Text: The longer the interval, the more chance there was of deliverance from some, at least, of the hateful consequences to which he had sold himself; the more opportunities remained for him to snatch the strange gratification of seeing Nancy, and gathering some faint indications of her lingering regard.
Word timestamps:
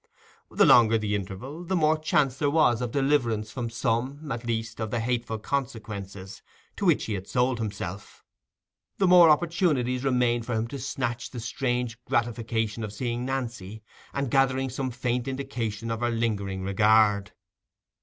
The 0.49 0.65
longer 0.65 0.97
the 0.97 1.13
interval, 1.13 1.63
the 1.63 1.75
more 1.75 1.95
chance 1.95 2.35
there 2.37 2.49
was 2.49 2.81
of 2.81 2.89
deliverance 2.89 3.51
from 3.51 3.69
some, 3.69 4.31
at 4.31 4.43
least, 4.43 4.79
of 4.81 4.89
the 4.89 4.99
hateful 4.99 5.37
consequences 5.37 6.41
to 6.77 6.85
which 6.87 7.05
he 7.05 7.13
had 7.13 7.27
sold 7.27 7.59
himself; 7.59 8.25
the 8.97 9.05
more 9.05 9.29
opportunities 9.29 10.03
remained 10.03 10.47
for 10.47 10.55
him 10.55 10.65
to 10.69 10.79
snatch 10.79 11.29
the 11.29 11.39
strange 11.39 12.03
gratification 12.05 12.83
of 12.83 12.91
seeing 12.93 13.25
Nancy, 13.25 13.83
and 14.11 14.31
gathering 14.31 14.71
some 14.71 14.89
faint 14.89 15.27
indications 15.27 15.91
of 15.91 15.99
her 15.99 16.09
lingering 16.09 16.63
regard. 16.63 17.33